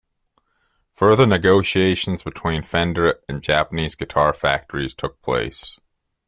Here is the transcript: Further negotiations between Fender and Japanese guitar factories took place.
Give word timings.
Further 0.95 1.27
negotiations 1.27 2.23
between 2.23 2.63
Fender 2.63 3.19
and 3.29 3.43
Japanese 3.43 3.93
guitar 3.93 4.33
factories 4.33 4.95
took 4.95 5.21
place. 5.21 5.79